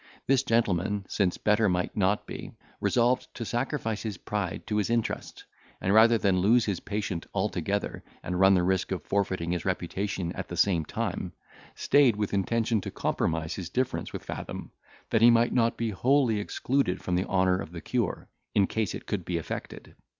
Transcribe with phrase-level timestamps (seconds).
[0.25, 5.43] This gentleman, since better might not be, resolved to sacrifice his pride to his interest,
[5.79, 10.31] and, rather than lose his patient altogether, and run the risk of forfeiting his reputation
[10.31, 11.33] at the same time,
[11.75, 14.71] stayed with intention to compromise his difference with Fathom,
[15.11, 18.95] that he might not be wholly excluded from the honour of the cure, in case
[18.95, 19.93] it could be effected.